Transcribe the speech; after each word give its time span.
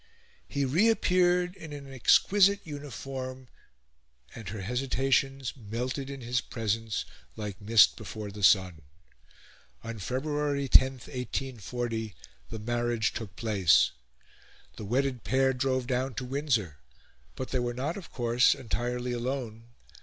He 0.47 0.65
reappeared, 0.65 1.55
in 1.55 1.73
an 1.73 1.93
exquisite 1.93 2.65
uniform, 2.65 3.49
and 4.33 4.49
her 4.49 4.61
hesitations 4.61 5.53
melted 5.55 6.09
in 6.09 6.21
his 6.21 6.41
presence 6.41 7.05
like 7.35 7.61
mist 7.61 7.97
before 7.97 8.31
the 8.31 8.41
sun. 8.41 8.81
On 9.83 9.99
February 9.99 10.67
10, 10.67 10.93
1840, 10.93 12.15
the 12.49 12.57
marriage 12.57 13.13
took 13.13 13.35
place. 13.35 13.91
The 14.75 14.85
wedded 14.85 15.23
pair 15.23 15.53
drove 15.53 15.85
down 15.85 16.15
to 16.15 16.25
Windsor; 16.25 16.79
but 17.35 17.49
they 17.49 17.59
were 17.59 17.75
not, 17.75 17.95
of 17.95 18.11
course, 18.11 18.55
entirely 18.55 19.11
alone. 19.11 19.65